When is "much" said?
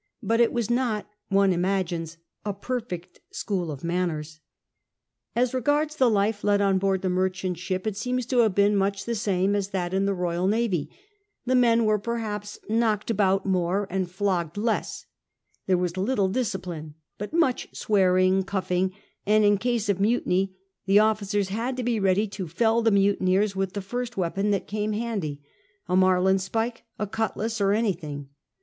8.75-9.05, 17.31-17.69